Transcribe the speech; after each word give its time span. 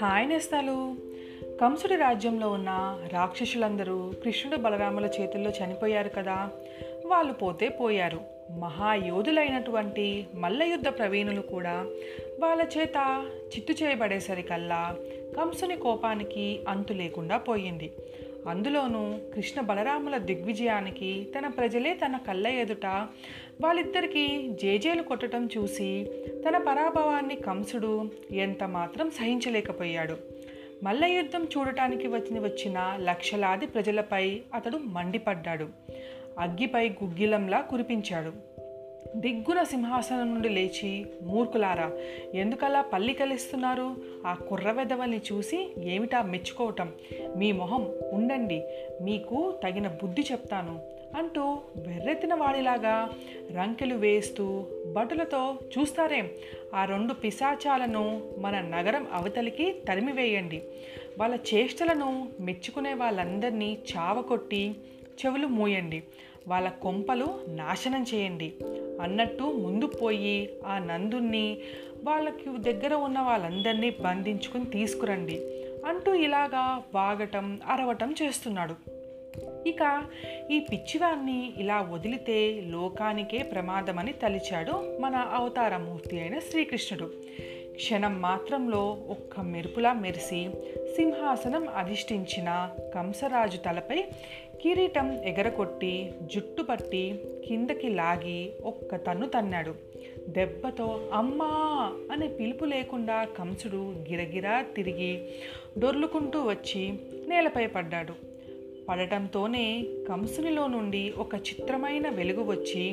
Hi 0.00 0.28
నేస్తాలు. 0.28 0.94
కంసుడి 1.60 1.96
రాజ్యంలో 1.96 2.50
ఉన్న 2.50 3.00
రాక్షసులందరూ 3.12 4.12
కృష్ణుడు 4.24 4.56
బలరాముల 4.56 5.10
చేతుల్లో 5.20 5.50
చనిపోయారు 5.50 6.08
కదా. 6.08 6.50
వాళ్ళు 7.06 7.32
పోతే 7.32 7.68
పోయారు. 7.68 8.20
మహాయోధులైనటువంటి 8.50 10.26
మల్లయుద్ధ 10.34 10.88
ప్రవీణులు 10.88 11.40
కూడా 11.40 11.86
వాళ్ళ 12.40 12.66
చేత 12.78 13.30
చిత్తు 13.56 13.84
చేయబడేసరికల్లా 13.84 14.96
కంసుని 15.36 15.76
కోపానికి 15.76 16.60
అంతు 16.68 16.92
లేకుండా 16.92 17.36
పోయింది. 17.36 17.92
అందులోనూ 18.48 19.18
కృష్ణ 19.34 19.60
బలరాముల 19.60 20.16
దిగ్విజయానికి 20.16 21.28
తన 21.38 21.46
ప్రజలే 21.46 21.94
తన 21.94 22.16
కళ్ళ 22.16 22.46
ఎదుట 22.46 22.86
వాళ్ళిద్దరికీ 23.60 24.48
జేజేలు 24.62 25.02
కొట్టడం 25.02 25.48
చూసి 25.58 26.06
తన 26.48 26.58
పరాభవాన్ని 26.58 27.36
కంసుడు 27.36 28.10
ఎంత 28.30 28.64
మాత్రం 28.64 29.10
సహించలేకపోయాడు. 29.10 30.16
మల్ల 30.82 31.04
యుద్ధం 31.04 31.44
చూడటానికి 31.44 32.06
వచ్చి 32.06 32.38
వచ్చిన 32.38 32.98
లక్షలాది 33.00 33.66
ప్రజలపై 33.66 34.40
అతడు 34.54 34.76
మండిపడ్డాడు. 34.76 35.68
అగ్గిపై 36.38 36.88
గుగ్గిలంలా 36.88 37.60
కురిపించాడు. 37.60 38.47
దిగ్గున 39.16 39.62
సింహాసనం 39.62 40.34
నుండి 40.34 40.48
లేచి 40.48 41.06
మూర్ఖులారా 41.22 41.92
ఎందుకలా 42.34 42.80
పల్లికలిస్తున్నారు 42.80 43.96
ఆ 44.26 44.34
కుర్రవెదవల్ని 44.34 45.20
చూసి 45.32 45.74
ఏమిటా 45.82 46.22
మెచ్చుకోవటం? 46.22 46.92
మీ 47.36 47.52
మొహం 47.52 47.88
ఉండండి 48.12 48.62
మీకు 49.02 49.58
తగిన 49.64 49.88
బుద్ధి 49.88 50.22
చెప్తాను 50.32 50.80
అంటూ 51.16 51.58
వెర్రెత్తిన 51.76 52.34
వాడిలాగా 52.34 53.10
రంకెలు 53.56 53.94
వేస్తూ 53.94 54.66
భటులతో 54.92 55.58
చూస్తారేం? 55.78 56.28
ఆ 56.74 56.84
రెండు 56.84 57.12
పిశాచాలను 57.12 58.22
మన 58.38 58.60
నగరం 58.60 59.06
అవతలికి 59.12 59.72
తరిమివేయండి. 59.88 60.62
వాళ్ళ 61.18 61.38
చేష్టలను 61.54 62.28
మెచ్చుకునే 62.40 62.94
వాళ్ళందరినీ 62.94 63.78
చావకొట్టి 63.96 64.74
చెవులు 65.26 65.46
మూయండి. 65.46 66.02
వాళ్ళ 66.48 66.68
కొంపలు 66.68 67.26
నాశనం 67.48 68.06
చేయండి. 68.14 68.52
అన్నట్టు 69.02 69.44
ముందు 69.44 69.86
పోయి 69.86 70.48
ఆ 70.66 70.78
నందుణ్ణి 70.78 71.58
వాళ్ళకి 72.04 72.72
దగ్గర 72.72 72.94
ఉన్న 72.94 73.18
వాళ్ళందరినీ 73.18 73.90
బంధించుకుని 73.90 74.64
తీసుకురండి 74.64 75.40
అంటూ 75.86 76.14
ఇలాగా 76.14 76.82
వాగటం 76.94 77.60
అరవటం 77.68 78.14
చేస్తున్నాడు. 78.22 78.74
ఇక 79.68 80.04
ఈ 80.50 80.58
పిచ్చివాన్ని 80.58 81.52
ఇలా 81.56 81.80
వదిలితే 81.80 82.62
లోకానికే 82.66 83.42
ప్రమాదమని 83.42 84.12
తలిచాడు 84.12 84.98
మన 85.00 85.16
అవతారమూర్తి 85.16 86.20
అయిన 86.20 86.38
శ్రీకృష్ణుడు. 86.38 87.12
క్షణం 87.78 88.20
మాత్రంలో 88.20 88.98
ఒక్క 89.08 89.40
మెరుపులా 89.40 89.92
మెరిసి 89.92 90.50
సింహాసనం 90.96 91.68
అధిష్ఠించిన 91.68 92.70
కంసరాజు 92.94 93.56
తలపై 93.56 94.04
కిరీటం 94.62 95.12
ఎగరకొట్టి 95.12 96.12
జుట్టు 96.22 96.62
పట్టి 96.62 97.20
కిందకి 97.48 97.88
లాగి 97.88 98.52
ఒక్క 98.64 98.96
తన్ను 98.96 99.28
తన్నాడు. 99.28 99.74
దెబ్బతో 100.28 101.10
అమ్మా 101.12 101.92
అనే 102.12 102.26
పిలుపు 102.26 102.64
లేకుండా 102.64 103.24
కంసుడు 103.24 103.94
గిరగిరా 104.10 104.64
తిరిగి 104.76 105.28
డొర్లుకుంటూ 105.78 106.42
వచ్చి 106.42 106.92
నేలపై 107.28 107.66
పడ్డాడు. 107.66 108.12
పడటంతోనే 108.88 109.84
కంసునిలో 110.08 110.66
నుండి 110.66 111.14
ఒక 111.18 111.34
చిత్రమైన 111.34 112.08
వెలుగు 112.08 112.42
వచ్చి 112.42 112.92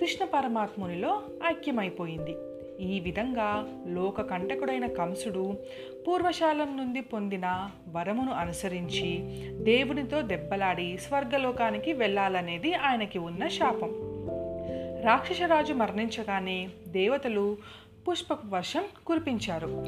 కృష్ణ 0.00 0.24
పరమాత్మునిలో 0.24 1.22
ఐక్యమైపోయింది. 1.46 2.34
ఈ 2.80 3.00
విధంగా 3.00 3.66
లోక 3.86 4.20
కంటకుడైన 4.20 4.86
కంసుడు 4.86 5.56
పూర్వశాలం 6.08 6.76
నుండి 6.76 7.00
పొందిన 7.00 7.70
వరమును 7.90 8.32
అనుసరించి 8.32 9.18
దేవునితో 9.64 10.22
దెబ్బలాడి 10.22 10.98
స్వర్గలోకానికి 10.98 11.92
వెళ్ళాలనేది 11.92 12.74
ఆయనకి 12.74 13.18
ఉన్న 13.18 13.48
శాపం. 13.48 13.92
రాక్షసరాజు 15.04 15.72
మరణించగానే 15.72 16.68
దేవతలు 16.88 17.56
పుష్ప 18.10 18.38
వర్షం 18.48 18.84
కురిపించారు. 19.06 19.84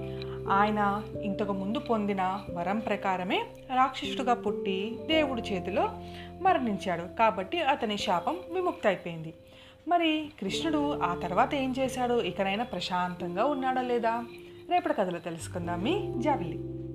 ఆయన 0.50 1.03
ఇంతకు 1.22 1.53
ముందు 1.53 1.78
పొందిన 1.78 2.41
వరం 2.55 2.78
ప్రకారమే 2.78 3.44
రాక్షసుడుగా 3.77 4.34
పుట్టి 4.34 4.99
దేవుడి 5.06 5.43
చేతిలో 5.43 5.88
మరణించాడు. 6.41 7.16
కాబట్టి 7.19 7.62
అతని 7.62 7.99
శాపం 7.99 8.37
విముక్తి 8.55 8.88
అయిపోయింది 8.88 9.34
మరి 9.89 10.31
కృష్ణుడు 10.41 11.01
ఆ 11.03 11.15
తర్వాత 11.15 11.55
ఏం 11.55 11.75
చేశాడు? 11.79 12.23
ఇకనైనా 12.23 12.65
ప్రశాంతంగా 12.65 13.45
ఉన్నాడా 13.45 13.83
లేదా? 13.83 14.25
రేపటి 14.71 14.95
కథలో 14.95 15.19
తెలుసుకుందాం 15.19 15.83
మీ 15.83 16.13
జాబిల్లి. 16.17 16.86